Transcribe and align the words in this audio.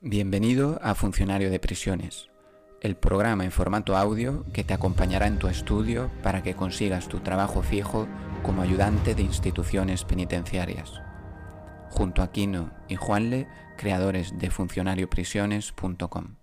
Bienvenido 0.00 0.78
a 0.80 0.94
Funcionario 0.94 1.50
de 1.50 1.58
Prisiones, 1.58 2.28
el 2.82 2.94
programa 2.94 3.44
en 3.44 3.50
formato 3.50 3.96
audio 3.96 4.44
que 4.52 4.62
te 4.62 4.72
acompañará 4.72 5.26
en 5.26 5.40
tu 5.40 5.48
estudio 5.48 6.08
para 6.22 6.40
que 6.40 6.54
consigas 6.54 7.08
tu 7.08 7.18
trabajo 7.18 7.62
fijo 7.62 8.06
como 8.44 8.62
ayudante 8.62 9.16
de 9.16 9.22
instituciones 9.22 10.04
penitenciarias. 10.04 11.02
Junto 11.90 12.22
a 12.22 12.30
Kino 12.30 12.70
y 12.86 12.94
Juanle, 12.94 13.48
creadores 13.76 14.38
de 14.38 14.50
funcionarioprisiones.com. 14.50 16.36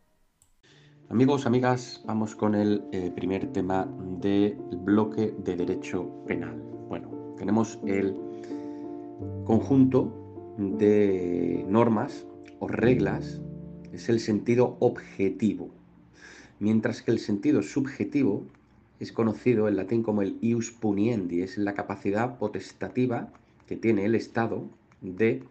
Amigos, 1.08 1.46
amigas, 1.46 2.04
vamos 2.06 2.36
con 2.36 2.56
el 2.56 2.84
eh, 2.92 3.10
primer 3.16 3.54
tema 3.54 3.88
del 4.20 4.58
bloque 4.84 5.34
de 5.46 5.56
derecho 5.56 6.26
penal. 6.28 6.62
Bueno, 6.90 7.34
tenemos 7.38 7.80
el 7.86 8.18
conjunto 9.46 10.56
de 10.58 11.66
normas 11.70 12.28
o 12.60 12.68
reglas 12.68 13.42
es 13.96 14.10
el 14.10 14.20
sentido 14.20 14.78
objetivo, 14.80 15.72
mientras 16.60 17.02
que 17.02 17.12
el 17.12 17.20
sentido 17.20 17.62
subjetivo 17.62 18.46
es 19.00 19.12
conocido 19.12 19.68
en 19.68 19.76
latín 19.78 20.04
como 20.04 20.22
el 20.22 20.38
ius 20.42 20.72
puniendi, 20.72 21.42
es 21.42 21.58
la 21.58 21.74
capacidad 21.74 22.38
potestativa 22.38 23.32
que 23.68 23.76
tiene 23.76 24.06
el 24.06 24.16
Estado 24.16 24.70
de 25.02 25.44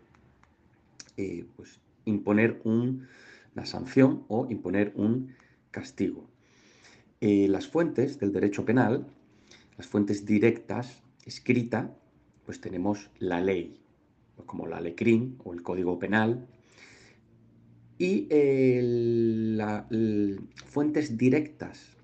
eh, 1.16 1.44
pues, 1.56 1.80
imponer 2.04 2.60
una 2.64 3.64
sanción 3.64 4.24
o 4.28 4.46
imponer 4.50 4.92
un 4.94 5.34
castigo. 5.70 6.26
Eh, 7.20 7.48
las 7.48 7.66
fuentes 7.66 8.18
del 8.18 8.32
derecho 8.32 8.64
penal, 8.64 9.06
las 9.76 9.86
fuentes 9.86 10.26
directas, 10.26 11.02
escrita, 11.24 11.94
pues 12.44 12.60
tenemos 12.60 13.10
la 13.18 13.40
ley, 13.40 13.80
como 14.46 14.66
la 14.66 14.80
LECRIN 14.80 15.38
o 15.44 15.54
el 15.54 15.62
Código 15.62 15.98
Penal, 15.98 16.46
y 17.98 18.26
las 19.56 19.84
fuentes 20.66 21.16
directas 21.16 21.96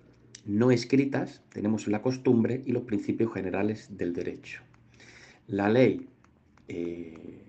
no 0.47 0.71
escritas 0.71 1.43
tenemos 1.53 1.87
la 1.89 2.03
costumbre 2.03 2.63
y 2.65 2.73
los 2.73 2.85
principios 2.85 3.33
generales 3.33 3.97
del 3.97 4.13
derecho. 4.13 4.63
La 5.49 5.69
ley 5.69 6.09
eh, 6.69 7.43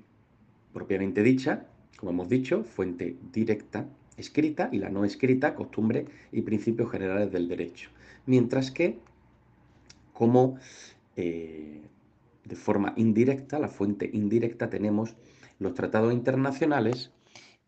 propiamente 0.73 1.23
dicha, 1.23 1.67
como 1.97 2.11
hemos 2.11 2.29
dicho, 2.29 2.63
fuente 2.63 3.15
directa 3.31 3.87
escrita 4.17 4.69
y 4.71 4.79
la 4.79 4.89
no 4.89 5.05
escrita, 5.05 5.55
costumbre 5.55 6.05
y 6.31 6.41
principios 6.41 6.91
generales 6.91 7.31
del 7.31 7.47
derecho. 7.47 7.89
Mientras 8.25 8.71
que, 8.71 8.99
como 10.13 10.57
eh, 11.15 11.81
de 12.45 12.55
forma 12.55 12.93
indirecta, 12.97 13.59
la 13.59 13.67
fuente 13.67 14.09
indirecta, 14.11 14.69
tenemos 14.69 15.15
los 15.59 15.73
tratados 15.73 16.13
internacionales 16.13 17.11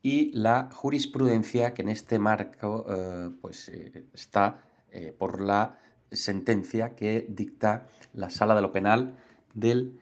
y 0.04 0.32
la 0.34 0.70
jurisprudencia 0.70 1.73
que 1.73 1.82
en 1.82 1.90
este 1.90 2.20
marco 2.20 2.86
eh, 2.90 3.30
pues, 3.42 3.70
eh, 3.70 4.04
está 4.14 4.62
eh, 4.92 5.16
por 5.18 5.42
la 5.42 5.80
sentencia 6.12 6.94
que 6.94 7.26
dicta 7.30 7.88
la 8.14 8.30
Sala 8.30 8.54
de 8.54 8.62
lo 8.62 8.74
Penal 8.74 9.18
del 9.54 9.98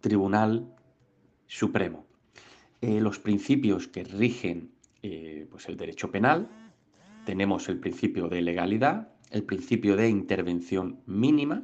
Tribunal 0.00 0.72
Supremo. 1.46 2.06
los 2.80 3.18
principios 3.18 3.88
que 3.88 4.04
rigen 4.04 4.70
pues 5.50 5.68
el 5.68 5.76
derecho 5.76 6.10
penal, 6.10 6.48
tenemos 7.26 7.68
el 7.68 7.78
principio 7.78 8.28
de 8.28 8.40
legalidad, 8.42 9.08
el 9.30 9.42
principio 9.42 9.96
de 9.96 10.08
intervención 10.08 11.00
mínima, 11.06 11.62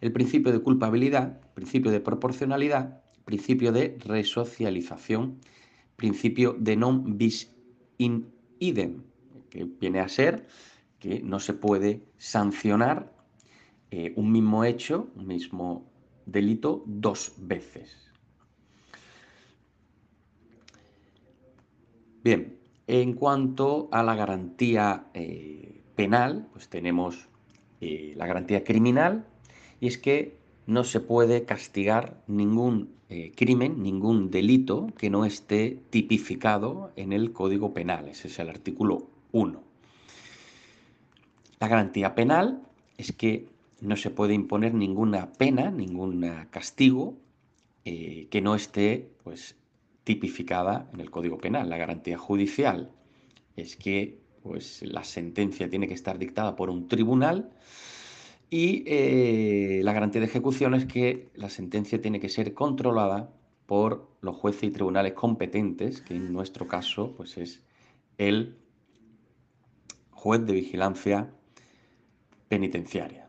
el 0.00 0.12
principio 0.12 0.50
de 0.52 0.60
culpabilidad, 0.60 1.40
principio 1.54 1.90
de 1.90 2.00
proporcionalidad, 2.00 3.02
principio 3.24 3.72
de 3.72 3.96
resocialización 4.04 5.40
principio 5.98 6.54
de 6.54 6.78
non 6.78 7.18
bis 7.18 7.50
in 7.98 8.30
idem, 8.62 9.02
que 9.50 9.66
viene 9.66 9.98
a 9.98 10.06
ser 10.06 10.46
que 11.02 11.18
no 11.20 11.42
se 11.42 11.54
puede 11.58 12.06
sancionar 12.18 13.10
eh, 13.90 14.12
un 14.14 14.30
mismo 14.30 14.62
hecho, 14.62 15.10
un 15.16 15.26
mismo 15.26 15.90
delito 16.24 16.84
dos 16.86 17.34
veces. 17.38 17.90
Bien, 22.22 22.56
en 22.86 23.14
cuanto 23.14 23.88
a 23.90 24.02
la 24.02 24.14
garantía 24.14 25.10
eh, 25.14 25.82
penal, 25.96 26.46
pues 26.52 26.68
tenemos 26.68 27.28
eh, 27.80 28.14
la 28.16 28.26
garantía 28.26 28.62
criminal, 28.62 29.26
y 29.80 29.88
es 29.88 29.98
que 29.98 30.38
no 30.68 30.84
se 30.84 31.00
puede 31.00 31.46
castigar 31.46 32.22
ningún 32.26 32.90
eh, 33.08 33.32
crimen, 33.34 33.82
ningún 33.82 34.30
delito 34.30 34.88
que 34.98 35.08
no 35.08 35.24
esté 35.24 35.78
tipificado 35.88 36.92
en 36.94 37.14
el 37.14 37.32
Código 37.32 37.72
Penal. 37.72 38.06
Ese 38.06 38.28
es 38.28 38.38
el 38.38 38.50
artículo 38.50 39.08
1. 39.32 39.62
La 41.58 41.68
garantía 41.68 42.14
penal 42.14 42.60
es 42.98 43.12
que 43.12 43.46
no 43.80 43.96
se 43.96 44.10
puede 44.10 44.34
imponer 44.34 44.74
ninguna 44.74 45.32
pena, 45.32 45.70
ningún 45.70 46.20
castigo 46.50 47.16
eh, 47.86 48.28
que 48.30 48.42
no 48.42 48.54
esté 48.54 49.08
pues, 49.24 49.56
tipificada 50.04 50.90
en 50.92 51.00
el 51.00 51.10
Código 51.10 51.38
Penal. 51.38 51.70
La 51.70 51.78
garantía 51.78 52.18
judicial 52.18 52.90
es 53.56 53.74
que 53.74 54.18
pues, 54.42 54.82
la 54.82 55.02
sentencia 55.02 55.70
tiene 55.70 55.88
que 55.88 55.94
estar 55.94 56.18
dictada 56.18 56.56
por 56.56 56.68
un 56.68 56.88
tribunal 56.88 57.50
y 58.50 58.84
eh, 58.86 59.80
la 59.84 59.92
garantía 59.92 60.20
de 60.20 60.26
ejecución 60.26 60.74
es 60.74 60.86
que 60.86 61.28
la 61.34 61.50
sentencia 61.50 62.00
tiene 62.00 62.20
que 62.20 62.28
ser 62.28 62.54
controlada 62.54 63.30
por 63.66 64.08
los 64.22 64.36
jueces 64.36 64.64
y 64.64 64.70
tribunales 64.70 65.12
competentes, 65.12 66.00
que 66.00 66.14
en 66.14 66.32
nuestro 66.32 66.66
caso 66.66 67.14
pues 67.16 67.36
es 67.36 67.62
el 68.16 68.56
juez 70.10 70.44
de 70.46 70.52
vigilancia 70.54 71.30
penitenciaria. 72.48 73.28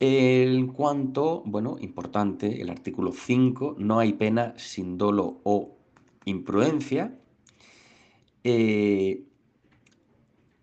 En 0.00 0.68
cuanto, 0.68 1.42
bueno, 1.44 1.76
importante, 1.80 2.60
el 2.60 2.70
artículo 2.70 3.12
5, 3.12 3.76
no 3.78 3.98
hay 3.98 4.12
pena 4.12 4.54
sin 4.56 4.96
dolo 4.96 5.40
o 5.42 5.76
imprudencia. 6.24 7.18
Eh, 8.44 9.27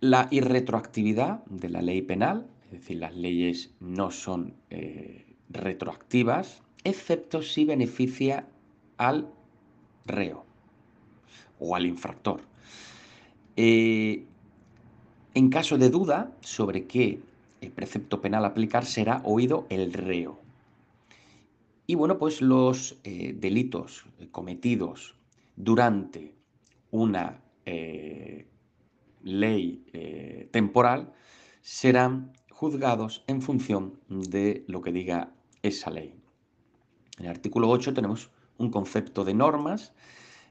la 0.09 0.27
irretroactividad 0.29 1.43
de 1.45 1.69
la 1.69 1.81
ley 1.81 2.03
penal, 2.03 2.45
es 2.65 2.71
decir, 2.71 2.97
las 2.97 3.15
leyes 3.15 3.73
no 3.79 4.11
son 4.11 4.53
eh, 4.69 5.35
retroactivas, 5.49 6.61
excepto 6.83 7.41
si 7.41 7.65
beneficia 7.65 8.47
al 8.97 9.27
reo 10.05 10.45
o 11.59 11.75
al 11.75 11.87
infractor. 11.87 12.41
Eh, 13.55 14.25
en 15.33 15.49
caso 15.49 15.77
de 15.79 15.89
duda 15.89 16.31
sobre 16.41 16.85
qué 16.85 17.21
precepto 17.73 18.21
penal 18.21 18.45
aplicar, 18.45 18.85
será 18.85 19.21
oído 19.25 19.65
el 19.69 19.91
reo. 19.91 20.39
Y 21.87 21.95
bueno, 21.95 22.19
pues 22.19 22.41
los 22.41 22.99
eh, 23.03 23.33
delitos 23.35 24.05
cometidos 24.31 25.15
durante 25.55 26.35
una 26.91 27.41
ley 29.25 29.83
eh, 29.91 30.47
temporal 30.53 31.11
serán 31.61 32.31
juzgados 32.49 33.25
en 33.27 33.41
función 33.41 33.99
de 34.07 34.63
lo 34.67 34.81
que 34.81 34.93
diga 34.93 35.33
esa 35.61 35.91
ley. 35.91 36.15
En 37.17 37.25
el 37.25 37.31
artículo 37.31 37.69
8 37.69 37.93
tenemos 37.93 38.29
un 38.57 38.71
concepto 38.71 39.25
de 39.25 39.33
normas. 39.33 39.93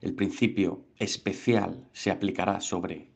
El 0.03 0.15
principio 0.15 0.85
especial 0.99 1.89
se 1.95 2.11
aplicará 2.11 2.61
sobre 2.61 3.11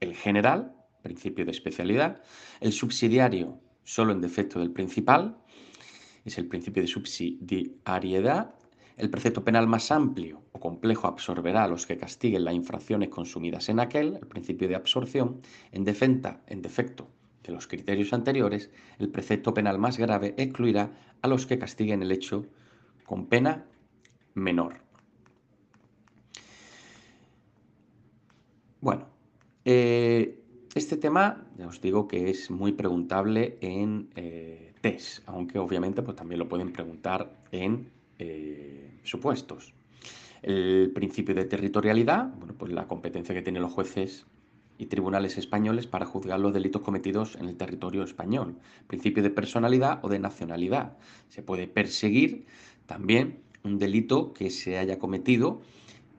el 0.00 0.16
general, 0.16 0.74
principio 1.02 1.44
de 1.44 1.52
especialidad. 1.52 2.20
El 2.60 2.72
subsidiario 2.72 3.60
solo 3.84 4.12
en 4.12 4.20
defecto 4.20 4.58
del 4.60 4.70
principal, 4.70 5.36
es 6.24 6.38
el 6.38 6.46
principio 6.46 6.82
de 6.82 6.88
subsidiariedad. 6.88 8.54
El 8.96 9.10
precepto 9.10 9.42
penal 9.42 9.66
más 9.66 9.90
amplio 9.90 10.42
o 10.52 10.60
complejo 10.60 11.06
absorberá 11.06 11.64
a 11.64 11.68
los 11.68 11.86
que 11.86 11.96
castiguen 11.96 12.44
las 12.44 12.54
infracciones 12.54 13.08
consumidas 13.08 13.68
en 13.68 13.80
aquel, 13.80 14.16
el 14.16 14.26
principio 14.26 14.68
de 14.68 14.74
absorción, 14.74 15.40
en, 15.72 15.86
en 15.86 16.62
defecto 16.62 17.08
de 17.42 17.52
los 17.52 17.66
criterios 17.66 18.12
anteriores, 18.12 18.70
el 18.98 19.08
precepto 19.08 19.52
penal 19.54 19.78
más 19.78 19.98
grave 19.98 20.34
excluirá 20.36 20.90
a 21.22 21.28
los 21.28 21.46
que 21.46 21.58
castiguen 21.58 22.02
el 22.02 22.12
hecho 22.12 22.46
con 23.04 23.26
pena 23.26 23.64
menor. 24.34 24.80
Bueno, 28.80 29.06
eh, 29.64 30.38
este 30.74 30.96
tema, 30.96 31.44
ya 31.56 31.66
os 31.66 31.80
digo 31.80 32.08
que 32.08 32.30
es 32.30 32.50
muy 32.50 32.72
preguntable 32.72 33.58
en 33.60 34.10
eh, 34.16 34.72
aunque 35.26 35.58
obviamente 35.58 36.02
pues, 36.02 36.16
también 36.16 36.38
lo 36.40 36.48
pueden 36.48 36.72
preguntar 36.72 37.30
en 37.52 37.90
eh, 38.22 38.90
supuestos. 39.02 39.74
El 40.42 40.90
principio 40.92 41.34
de 41.34 41.44
territorialidad, 41.44 42.28
bueno, 42.38 42.54
pues 42.56 42.72
la 42.72 42.86
competencia 42.86 43.34
que 43.34 43.42
tienen 43.42 43.62
los 43.62 43.72
jueces 43.72 44.26
y 44.78 44.86
tribunales 44.86 45.38
españoles 45.38 45.86
para 45.86 46.06
juzgar 46.06 46.40
los 46.40 46.52
delitos 46.52 46.82
cometidos 46.82 47.36
en 47.36 47.46
el 47.46 47.56
territorio 47.56 48.02
español. 48.02 48.56
Principio 48.86 49.22
de 49.22 49.30
personalidad 49.30 50.00
o 50.02 50.08
de 50.08 50.18
nacionalidad. 50.18 50.96
Se 51.28 51.42
puede 51.42 51.66
perseguir 51.68 52.46
también 52.86 53.40
un 53.64 53.78
delito 53.78 54.32
que 54.32 54.50
se 54.50 54.78
haya 54.78 54.98
cometido 54.98 55.62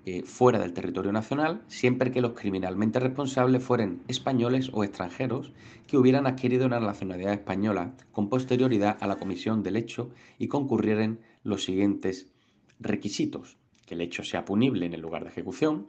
eh, 0.06 0.24
fuera 0.24 0.60
del 0.60 0.74
territorio 0.74 1.14
nacional, 1.14 1.62
siempre 1.68 2.12
que 2.12 2.20
los 2.20 2.34
criminalmente 2.34 3.00
responsables 3.00 3.64
fueran 3.64 4.02
españoles 4.10 4.70
o 4.74 4.84
extranjeros 4.84 5.54
que 5.88 5.98
hubieran 5.98 6.28
adquirido 6.28 6.66
una 6.66 6.82
nacionalidad 6.82 7.34
española 7.34 7.94
con 8.12 8.28
posterioridad 8.28 8.98
a 9.00 9.08
la 9.08 9.16
comisión 9.16 9.64
del 9.64 9.78
hecho 9.78 10.10
y 10.40 10.48
concurrieren 10.50 11.20
los 11.44 11.64
siguientes 11.64 12.32
requisitos. 12.80 13.58
Que 13.86 13.96
el 13.96 14.02
hecho 14.02 14.24
sea 14.24 14.46
punible 14.46 14.86
en 14.86 14.94
el 14.94 15.02
lugar 15.02 15.24
de 15.24 15.30
ejecución, 15.30 15.88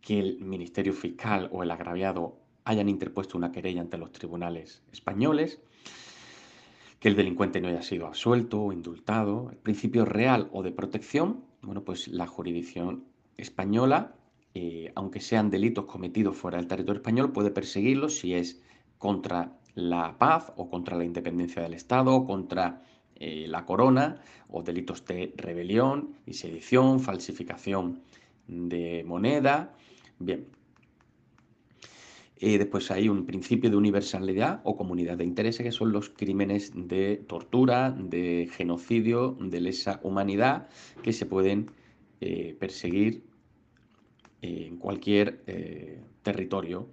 que 0.00 0.18
el 0.18 0.40
Ministerio 0.40 0.92
Fiscal 0.92 1.48
o 1.52 1.62
el 1.62 1.70
agraviado 1.70 2.38
hayan 2.64 2.88
interpuesto 2.88 3.38
una 3.38 3.52
querella 3.52 3.80
ante 3.80 3.98
los 3.98 4.12
tribunales 4.12 4.82
españoles, 4.92 5.60
que 6.98 7.08
el 7.08 7.16
delincuente 7.16 7.60
no 7.60 7.68
haya 7.68 7.82
sido 7.82 8.06
absuelto 8.06 8.62
o 8.62 8.72
indultado, 8.72 9.48
el 9.50 9.56
principio 9.56 10.04
real 10.04 10.48
o 10.52 10.62
de 10.62 10.72
protección, 10.72 11.44
bueno, 11.62 11.82
pues 11.84 12.08
la 12.08 12.26
jurisdicción 12.26 13.04
española, 13.36 14.14
eh, 14.54 14.92
aunque 14.94 15.20
sean 15.20 15.50
delitos 15.50 15.86
cometidos 15.86 16.36
fuera 16.36 16.58
del 16.58 16.66
territorio 16.66 17.00
español, 17.00 17.32
puede 17.32 17.50
perseguirlos 17.50 18.18
si 18.18 18.34
es 18.34 18.62
contra 18.98 19.58
la 19.74 20.18
paz 20.18 20.52
o 20.56 20.68
contra 20.68 20.96
la 20.96 21.04
independencia 21.04 21.62
del 21.62 21.74
Estado 21.74 22.14
o 22.14 22.26
contra 22.26 22.84
eh, 23.20 23.46
la 23.46 23.64
corona 23.64 24.20
o 24.48 24.62
delitos 24.62 25.04
de 25.04 25.32
rebelión 25.36 26.16
y 26.26 26.32
sedición, 26.34 26.98
falsificación 26.98 28.02
de 28.48 29.04
moneda. 29.06 29.76
Bien. 30.18 30.46
Eh, 32.38 32.58
después 32.58 32.90
hay 32.90 33.08
un 33.08 33.26
principio 33.26 33.70
de 33.70 33.76
universalidad 33.76 34.60
o 34.64 34.76
comunidad 34.76 35.18
de 35.18 35.24
intereses 35.24 35.62
que 35.62 35.72
son 35.72 35.92
los 35.92 36.08
crímenes 36.08 36.72
de 36.74 37.18
tortura, 37.28 37.90
de 37.92 38.48
genocidio, 38.50 39.36
de 39.38 39.60
lesa 39.60 40.00
humanidad 40.02 40.68
que 41.02 41.12
se 41.12 41.26
pueden 41.26 41.70
perseguir 42.58 43.22
en 44.42 44.76
cualquier 44.78 45.42
eh, 45.46 46.00
territorio 46.22 46.88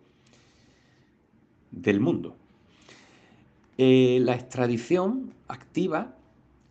del 1.71 1.99
mundo. 1.99 2.35
Eh, 3.77 4.19
la 4.21 4.33
extradición 4.33 5.33
activa 5.47 6.15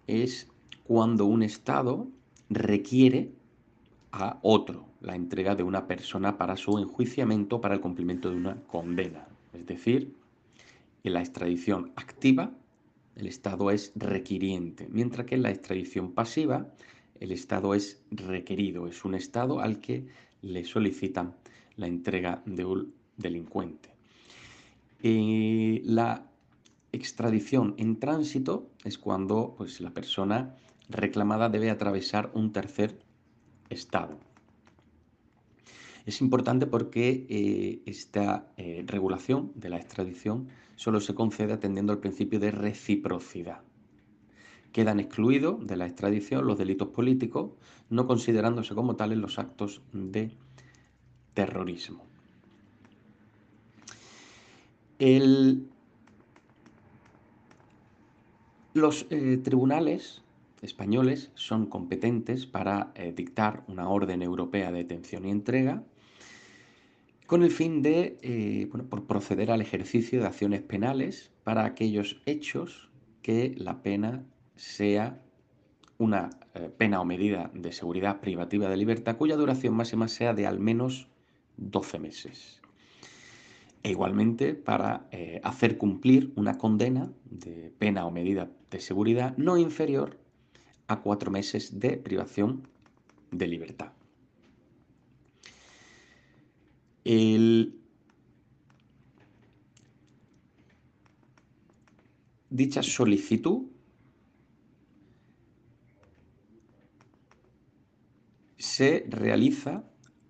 es 0.08 0.49
cuando 0.85 1.25
un 1.26 1.43
Estado 1.43 2.08
requiere 2.50 3.31
a 4.11 4.38
otro 4.43 4.87
la 5.00 5.14
entrega 5.14 5.55
de 5.55 5.62
una 5.62 5.87
persona 5.87 6.37
para 6.37 6.56
su 6.56 6.79
enjuiciamiento 6.79 7.61
para 7.61 7.75
el 7.75 7.81
cumplimiento 7.81 8.31
de 8.31 8.37
una 8.37 8.56
condena. 8.62 9.29
Es 9.53 9.67
decir, 9.67 10.14
en 11.05 11.12
la 11.12 11.20
extradición 11.20 11.93
activa 11.94 12.50
el 13.14 13.29
Estado 13.29 13.70
es 13.70 13.93
requiriente, 13.94 14.88
mientras 14.91 15.26
que 15.26 15.37
en 15.37 15.43
la 15.43 15.50
extradición 15.50 16.12
pasiva 16.12 16.67
el 17.20 17.31
Estado 17.31 17.75
es 17.75 18.03
requerido, 18.11 18.88
es 18.88 19.05
un 19.05 19.14
Estado 19.14 19.61
al 19.61 19.81
que 19.81 20.06
le 20.43 20.64
solicitan 20.64 21.35
la 21.76 21.87
entrega 21.87 22.43
de 22.47 22.64
un 22.64 22.94
delincuente. 23.17 23.91
Eh, 25.03 25.82
la 25.85 26.26
extradición 26.96 27.75
en 27.78 27.98
tránsito 27.98 28.70
es 28.84 28.98
cuando 28.98 29.54
pues, 29.56 29.81
la 29.81 29.90
persona 29.90 30.56
reclamada 30.88 31.48
debe 31.48 31.70
atravesar 31.70 32.31
un 32.34 32.52
tercer 32.52 32.98
estado. 33.69 34.19
Es 36.04 36.20
importante 36.20 36.66
porque 36.66 37.26
eh, 37.28 37.82
esta 37.87 38.52
eh, 38.56 38.84
regulación 38.87 39.52
de 39.56 39.70
la 39.70 39.78
extradición 39.78 40.48
solo 40.76 41.00
se 41.00 41.14
concede 41.14 41.52
atendiendo 41.52 41.93
al 41.93 41.98
principio 41.98 42.38
de 42.38 42.52
reciprocidad. 42.52 43.60
Quedan 44.72 45.00
excluidos 45.00 45.66
de 45.66 45.76
la 45.76 45.87
extradición 45.87 46.46
los 46.46 46.58
delitos 46.58 46.88
políticos, 46.88 47.52
no 47.90 48.06
considerándose 48.06 48.75
como 48.75 48.94
tales 48.94 49.19
los 49.19 49.38
actos 49.38 49.81
de 49.93 50.31
terrorismo. 51.34 52.04
Los 58.76 59.06
eh, 59.11 59.38
tribunales 59.43 60.23
españoles 60.61 61.31
son 61.34 61.67
competentes 61.67 62.46
para 62.46 62.93
eh, 62.94 63.12
dictar 63.17 63.64
una 63.69 63.88
orden 63.88 64.23
europea 64.23 64.70
de 64.70 64.78
detención 64.78 65.25
y 65.25 65.31
entrega 65.31 65.82
con 67.26 67.43
el 67.43 67.50
fin 67.50 67.82
de 67.82 68.19
eh, 68.23 68.69
por 68.70 69.06
proceder 69.06 69.50
al 69.50 69.62
ejercicio 69.62 70.20
de 70.20 70.26
acciones 70.26 70.62
penales 70.62 71.32
para 71.43 71.64
aquellos 71.64 72.20
hechos 72.26 72.90
que 73.23 73.55
la 73.56 73.82
pena 73.82 74.25
sea 74.55 75.20
una 75.99 76.31
pena 76.76 77.00
o 77.00 77.05
medida 77.05 77.50
de 77.55 77.72
seguridad 77.72 78.20
privativa 78.20 78.69
de 78.69 78.76
libertad 78.76 79.17
cuya 79.17 79.37
duración 79.37 79.75
máxima 79.75 80.08
sea 80.08 80.34
de 80.34 80.46
al 80.46 80.61
menos 80.61 81.08
12 81.56 81.99
meses. 81.99 82.61
E 83.86 83.90
igualmente 83.90 84.54
para 84.54 85.06
eh, 85.12 85.40
hacer 85.44 85.78
cumplir 85.78 86.32
una 86.34 86.58
condena 86.58 87.08
de 87.24 87.72
pena 87.78 88.04
o 88.04 88.10
medida 88.10 88.50
de 88.68 88.80
seguridad 88.80 89.36
no 89.36 89.56
inferior 89.58 90.18
a 90.88 91.02
cuatro 91.02 91.30
meses 91.30 91.78
de 91.78 91.96
privación 91.96 92.66
de 93.30 93.46
libertad. 93.46 93.92
Dicha 102.50 102.82
solicitud 102.82 103.68
se 108.58 109.06
realiza 109.08 109.84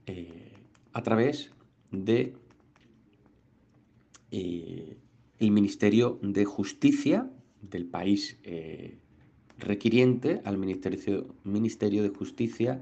eh, 0.04 0.52
a 0.92 1.02
través 1.02 1.50
de 1.90 2.36
eh, 4.30 4.96
el 5.38 5.50
Ministerio 5.50 6.18
de 6.22 6.44
Justicia 6.44 7.30
del 7.62 7.86
país 7.86 8.38
eh, 8.42 8.98
requiriente 9.58 10.40
al 10.44 10.58
Ministerio, 10.58 11.34
Ministerio 11.44 12.02
de 12.02 12.10
Justicia 12.10 12.80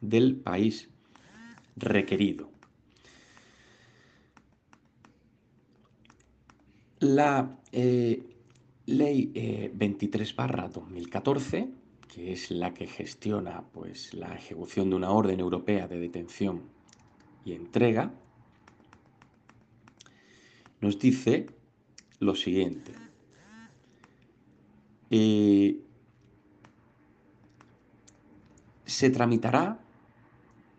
del 0.00 0.36
país 0.36 0.88
requerido. 1.76 2.50
La 7.00 7.58
ley 8.86 9.70
23 9.74 10.36
2014 10.36 11.82
que 12.12 12.32
es 12.32 12.50
la 12.50 12.74
que 12.74 12.86
gestiona 12.86 13.64
pues, 13.72 14.12
la 14.12 14.34
ejecución 14.34 14.90
de 14.90 14.96
una 14.96 15.10
orden 15.10 15.40
europea 15.40 15.88
de 15.88 15.98
detención 15.98 16.60
y 17.44 17.52
entrega, 17.52 18.12
nos 20.82 20.98
dice 20.98 21.46
lo 22.18 22.34
siguiente. 22.34 22.92
Eh, 25.10 25.80
se 28.84 29.10
tramitará, 29.10 29.80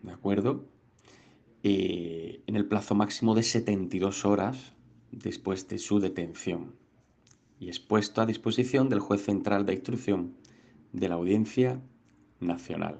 ¿de 0.04 0.12
acuerdo? 0.12 0.66
Eh, 1.64 2.44
en 2.46 2.56
el 2.56 2.66
plazo 2.66 2.94
máximo 2.94 3.34
de 3.34 3.44
72 3.44 4.26
horas 4.26 4.74
después 5.12 5.68
de 5.70 5.80
su 5.80 6.00
detención 6.00 6.76
y 7.60 7.70
es 7.70 7.80
puesto 7.80 8.22
a 8.22 8.26
disposición 8.26 8.90
del 8.90 9.00
juez 9.00 9.24
central 9.24 9.66
de 9.66 9.74
instrucción 9.76 10.36
de 10.92 11.08
la 11.08 11.16
Audiencia 11.16 11.80
Nacional. 12.42 13.00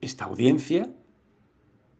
Esta 0.00 0.24
audiencia 0.24 0.90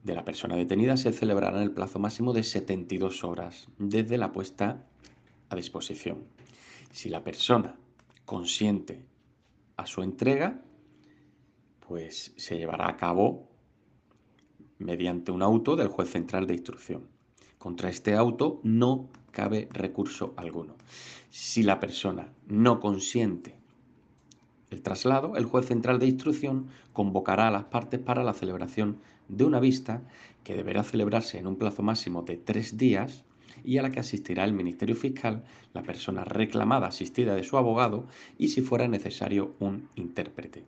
de 0.09 0.15
la 0.15 0.25
persona 0.25 0.57
detenida 0.57 0.97
se 0.97 1.13
celebrará 1.13 1.59
en 1.59 1.65
el 1.65 1.71
plazo 1.71 1.99
máximo 1.99 2.33
de 2.33 2.43
72 2.43 3.25
horas 3.25 3.69
desde 3.77 4.17
la 4.17 4.33
puesta 4.33 4.83
a 5.51 5.55
disposición. 5.55 6.25
Si 6.91 7.11
la 7.11 7.23
persona 7.23 7.77
consiente 8.25 9.05
a 9.77 9.87
su 9.87 10.03
entrega, 10.03 10.63
pues 11.87 12.33
se 12.37 12.57
llevará 12.57 12.89
a 12.89 12.97
cabo 12.97 13.51
mediante 14.79 15.31
un 15.31 15.43
auto 15.43 15.77
del 15.77 15.89
juez 15.89 16.11
central 16.11 16.47
de 16.47 16.55
instrucción. 16.55 17.07
Contra 17.59 17.91
este 17.91 18.15
auto 18.15 18.61
no 18.63 19.11
cabe 19.31 19.69
recurso 19.73 20.33
alguno. 20.39 20.77
Si 21.29 21.63
la 21.63 21.79
persona 21.79 22.33
no 22.47 22.81
consiente 22.81 23.58
el 24.71 24.83
traslado, 24.83 25.37
el 25.37 25.47
juez 25.47 25.67
central 25.67 25.99
de 25.99 26.07
instrucción 26.07 26.69
convocará 26.93 27.49
a 27.49 27.51
las 27.51 27.65
partes 27.65 28.01
para 28.01 28.23
la 28.23 28.35
celebración 28.35 28.99
de 29.29 29.45
una 29.45 29.61
vista 29.61 30.03
que 30.45 30.55
deberá 30.55 30.83
celebrarse 30.83 31.39
en 31.39 31.47
un 31.47 31.57
plazo 31.57 31.83
máximo 31.83 32.23
de 32.23 32.37
tres 32.37 32.77
días 32.77 33.25
y 33.65 33.79
a 33.79 33.83
la 33.83 33.91
que 33.91 34.01
asistirá 34.01 34.45
el 34.45 34.53
Ministerio 34.53 34.97
Fiscal, 34.97 35.45
la 35.75 35.83
persona 35.83 36.25
reclamada 36.25 36.87
asistida 36.87 37.35
de 37.35 37.45
su 37.45 37.57
abogado 37.57 38.07
y 38.39 38.49
si 38.49 38.63
fuera 38.63 38.89
necesario 38.89 39.55
un 39.59 39.89
intérprete. 39.95 40.65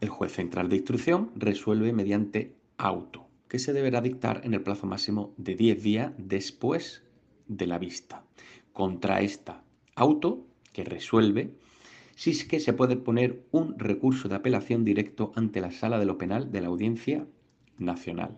El 0.00 0.08
juez 0.08 0.32
central 0.32 0.68
de 0.68 0.76
instrucción 0.76 1.30
resuelve 1.36 1.92
mediante 1.92 2.54
auto, 2.76 3.26
que 3.48 3.58
se 3.58 3.72
deberá 3.72 4.00
dictar 4.00 4.40
en 4.44 4.54
el 4.54 4.62
plazo 4.62 4.86
máximo 4.86 5.32
de 5.36 5.54
10 5.54 5.82
días 5.82 6.12
después 6.18 7.02
de 7.46 7.66
la 7.66 7.78
vista. 7.78 8.24
Contra 8.72 9.20
esta 9.20 9.62
auto 9.94 10.46
que 10.72 10.84
resuelve, 10.84 11.54
sí 12.16 12.30
es 12.30 12.44
que 12.44 12.60
se 12.60 12.72
puede 12.72 12.96
poner 12.96 13.44
un 13.50 13.78
recurso 13.78 14.28
de 14.28 14.36
apelación 14.36 14.84
directo 14.84 15.32
ante 15.34 15.60
la 15.60 15.70
sala 15.70 15.98
de 15.98 16.06
lo 16.06 16.18
penal 16.18 16.50
de 16.52 16.60
la 16.60 16.68
Audiencia 16.68 17.26
Nacional. 17.78 18.36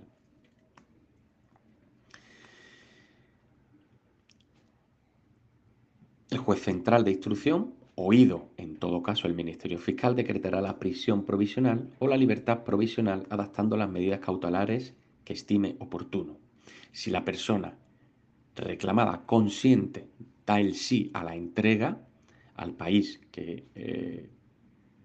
El 6.31 6.38
juez 6.38 6.62
central 6.62 7.04
de 7.04 7.12
instrucción, 7.12 7.75
oído 7.95 8.50
en 8.57 8.76
todo 8.76 9.02
caso 9.02 9.28
el 9.28 9.35
Ministerio 9.35 9.78
Fiscal, 9.78 10.16
decretará 10.16 10.61
la 10.61 10.78
prisión 10.81 11.25
provisional 11.25 11.90
o 12.00 12.09
la 12.09 12.16
libertad 12.16 12.64
provisional 12.64 13.26
adaptando 13.31 13.76
las 13.76 13.88
medidas 13.88 14.19
cautelares 14.19 14.95
que 15.25 15.33
estime 15.33 15.76
oportuno. 15.78 16.37
Si 16.90 17.11
la 17.11 17.25
persona 17.25 17.76
reclamada 18.57 19.25
consciente 19.26 20.09
da 20.47 20.61
el 20.61 20.75
sí 20.75 21.11
a 21.14 21.25
la 21.25 21.37
entrega 21.37 22.00
al 22.56 22.75
país 22.75 23.20
que 23.30 23.64
eh, 23.75 24.28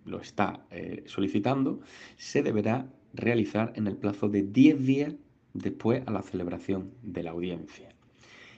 lo 0.06 0.20
está 0.20 0.66
eh, 0.72 1.04
solicitando, 1.08 1.82
se 2.18 2.42
deberá 2.44 2.88
realizar 3.14 3.74
en 3.76 3.88
el 3.88 3.98
plazo 3.98 4.30
de 4.30 4.44
10 4.44 4.86
días 4.86 5.16
después 5.54 6.04
a 6.06 6.12
la 6.12 6.22
celebración 6.22 6.92
de 7.02 7.24
la 7.24 7.32
audiencia. 7.32 7.90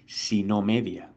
Si 0.06 0.44
no 0.44 0.62
media 0.62 1.12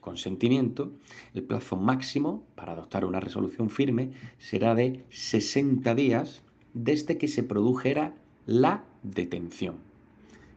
consentimiento, 0.00 0.92
el 1.34 1.42
plazo 1.42 1.76
máximo 1.76 2.46
para 2.54 2.72
adoptar 2.72 3.04
una 3.04 3.20
resolución 3.20 3.68
firme 3.68 4.12
será 4.38 4.74
de 4.74 5.04
60 5.10 5.94
días 5.94 6.42
desde 6.72 7.18
que 7.18 7.28
se 7.28 7.42
produjera 7.42 8.14
la 8.46 8.84
detención. 9.02 9.76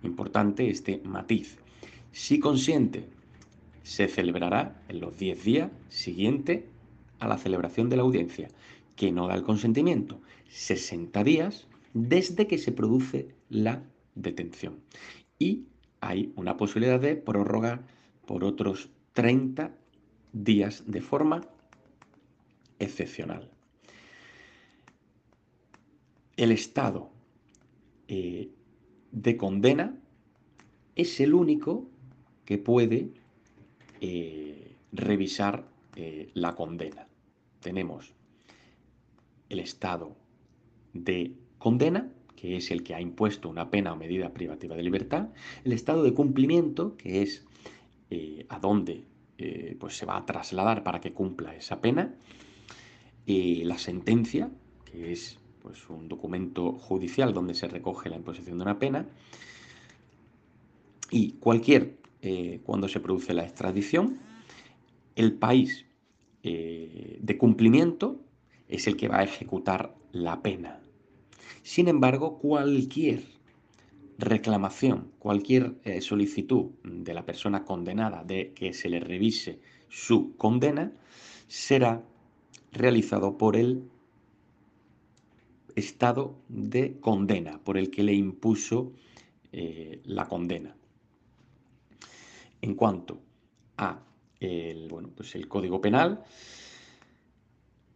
Importante 0.04 0.70
este 0.70 1.02
matiz. 1.04 1.58
Si 2.12 2.40
consiente, 2.40 3.10
se 3.84 4.08
celebrará 4.08 4.82
en 4.88 5.00
los 5.00 5.18
10 5.18 5.44
días 5.44 5.72
siguientes 5.90 6.64
a 7.20 7.28
la 7.28 7.38
celebración 7.38 7.90
de 7.90 7.98
la 7.98 8.04
audiencia. 8.04 8.50
Que 8.96 9.12
no 9.12 9.28
da 9.28 9.36
el 9.36 9.44
consentimiento, 9.44 10.22
60 10.50 11.24
días 11.24 11.68
desde 11.94 12.48
que 12.48 12.58
se 12.58 12.72
produce 12.72 13.36
la 13.50 13.84
detención. 14.16 14.80
Y 15.40 15.66
hay 16.02 16.32
una 16.36 16.58
posibilidad 16.58 17.00
de 17.00 17.16
prórroga 17.16 17.82
por 18.26 18.44
otros 18.44 18.90
30 19.14 19.72
días 20.34 20.84
de 20.88 21.02
forma 21.02 21.42
excepcional. 22.80 23.50
El 26.38 26.52
estado 26.52 27.12
eh, 28.08 28.50
de 29.12 29.38
condena 29.38 29.96
es 30.96 31.20
el 31.20 31.34
único 31.34 31.88
que 32.46 32.58
puede 32.58 33.12
eh, 34.02 34.76
revisar 34.92 35.64
eh, 35.96 36.32
la 36.34 36.56
condena. 36.56 37.08
Tenemos 37.60 38.14
el 39.50 39.60
estado 39.60 40.16
de 40.94 41.34
condena, 41.60 42.12
que 42.36 42.58
es 42.58 42.72
el 42.72 42.84
que 42.84 42.96
ha 42.96 43.02
impuesto 43.02 43.48
una 43.48 43.70
pena 43.70 43.94
o 43.94 43.96
medida 43.96 44.34
privativa 44.34 44.76
de 44.76 44.84
libertad, 44.84 45.30
el 45.64 45.74
estado 45.74 46.04
de 46.04 46.14
cumplimiento, 46.14 46.98
que 46.98 47.22
es 47.22 47.46
eh, 48.10 48.46
a 48.50 48.60
dónde 48.60 49.06
pues 49.80 49.98
se 49.98 50.06
va 50.06 50.18
a 50.18 50.26
trasladar 50.28 50.84
para 50.84 51.02
que 51.02 51.14
cumpla 51.14 51.56
esa 51.56 51.82
pena, 51.82 52.14
la 53.26 53.80
sentencia, 53.80 54.52
que 54.86 55.12
es 55.12 55.40
pues, 55.64 55.90
un 55.90 56.08
documento 56.08 56.74
judicial 56.74 57.34
donde 57.34 57.56
se 57.56 57.68
recoge 57.68 58.08
la 58.08 58.18
imposición 58.18 58.58
de 58.60 58.64
una 58.64 58.78
pena, 58.78 59.08
y 61.10 61.34
cualquier, 61.34 61.98
eh, 62.24 62.60
cuando 62.64 62.88
se 62.88 63.00
produce 63.00 63.34
la 63.34 63.44
extradición, 63.44 64.20
el 65.16 65.34
país 65.34 65.86
eh, 66.44 67.18
de 67.20 67.38
cumplimiento 67.38 68.20
es 68.68 68.86
el 68.86 68.96
que 68.96 69.08
va 69.08 69.20
a 69.20 69.24
ejecutar 69.24 69.96
la 70.12 70.42
pena. 70.44 70.80
Sin 71.64 71.88
embargo, 71.88 72.38
cualquier 72.38 73.24
reclamación, 74.20 75.12
cualquier 75.18 75.74
eh, 75.84 76.00
solicitud 76.02 76.72
de 76.84 77.14
la 77.14 77.26
persona 77.26 77.64
condenada 77.66 78.24
de 78.24 78.54
que 78.54 78.74
se 78.74 78.90
le 78.90 79.00
revise 79.00 79.60
su 79.90 80.36
condena, 80.38 80.92
será 81.48 82.04
realizado 82.72 83.36
por 83.38 83.56
el 83.58 83.84
estado 85.76 86.36
de 86.50 87.00
condena, 87.00 87.60
por 87.64 87.78
el 87.78 87.90
que 87.90 88.04
le 88.04 88.14
impuso 88.14 88.94
la 90.06 90.30
condena. 90.30 90.76
En 92.62 92.76
cuanto 92.76 93.22
a 93.78 94.04
el, 94.40 94.88
bueno, 94.88 95.10
pues 95.16 95.36
el 95.36 95.48
Código 95.48 95.82
Penal, 95.82 96.24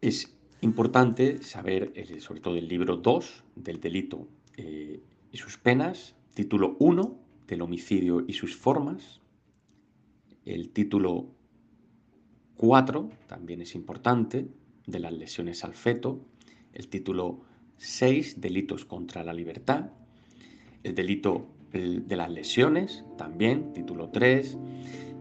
es 0.01 0.35
importante 0.61 1.41
saber, 1.43 1.93
sobre 2.19 2.41
todo 2.41 2.55
el 2.55 2.67
libro 2.67 2.97
2 2.97 3.43
del 3.55 3.79
delito 3.79 4.27
eh, 4.57 5.01
y 5.31 5.37
sus 5.37 5.57
penas, 5.57 6.15
título 6.33 6.75
1 6.79 7.19
del 7.47 7.61
homicidio 7.61 8.23
y 8.27 8.33
sus 8.33 8.55
formas, 8.55 9.21
el 10.45 10.69
título 10.69 11.27
4 12.57 13.09
también 13.27 13.61
es 13.61 13.75
importante, 13.75 14.47
de 14.85 14.99
las 14.99 15.13
lesiones 15.13 15.63
al 15.63 15.73
feto, 15.73 16.21
el 16.73 16.87
título 16.87 17.41
6, 17.77 18.39
delitos 18.39 18.85
contra 18.85 19.23
la 19.23 19.33
libertad, 19.33 19.89
el 20.83 20.93
delito 20.93 21.47
de 21.75 22.15
las 22.15 22.29
lesiones, 22.29 23.03
también, 23.17 23.73
título 23.73 24.09
3, 24.09 24.57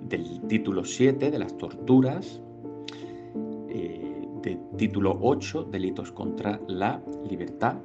del 0.08 0.40
título 0.48 0.84
7 0.84 1.30
de 1.30 1.38
las 1.38 1.56
torturas, 1.56 2.40
eh, 3.68 4.28
de 4.42 4.58
título 4.76 5.18
8, 5.20 5.64
delitos 5.64 6.12
contra 6.12 6.60
la 6.68 7.02
libertad 7.28 7.76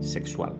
sexual. 0.00 0.54